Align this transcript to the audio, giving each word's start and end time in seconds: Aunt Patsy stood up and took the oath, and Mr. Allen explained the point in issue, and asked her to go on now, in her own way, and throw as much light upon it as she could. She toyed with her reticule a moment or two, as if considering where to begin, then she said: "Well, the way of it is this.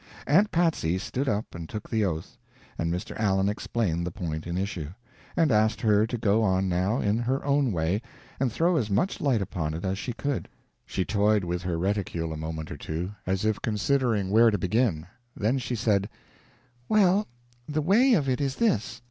Aunt 0.25 0.49
Patsy 0.49 0.97
stood 0.97 1.29
up 1.29 1.53
and 1.53 1.69
took 1.69 1.87
the 1.87 2.03
oath, 2.03 2.39
and 2.75 2.91
Mr. 2.91 3.15
Allen 3.19 3.47
explained 3.47 4.03
the 4.03 4.09
point 4.09 4.47
in 4.47 4.57
issue, 4.57 4.89
and 5.37 5.51
asked 5.51 5.79
her 5.81 6.07
to 6.07 6.17
go 6.17 6.41
on 6.41 6.67
now, 6.67 6.99
in 6.99 7.19
her 7.19 7.45
own 7.45 7.71
way, 7.71 8.01
and 8.39 8.51
throw 8.51 8.77
as 8.77 8.89
much 8.89 9.21
light 9.21 9.43
upon 9.43 9.75
it 9.75 9.85
as 9.85 9.99
she 9.99 10.11
could. 10.13 10.49
She 10.87 11.05
toyed 11.05 11.43
with 11.43 11.61
her 11.61 11.77
reticule 11.77 12.33
a 12.33 12.35
moment 12.37 12.71
or 12.71 12.77
two, 12.77 13.11
as 13.27 13.45
if 13.45 13.61
considering 13.61 14.31
where 14.31 14.49
to 14.49 14.57
begin, 14.57 15.05
then 15.37 15.59
she 15.59 15.75
said: 15.75 16.09
"Well, 16.89 17.27
the 17.69 17.83
way 17.83 18.13
of 18.15 18.27
it 18.27 18.41
is 18.41 18.55
this. 18.55 18.99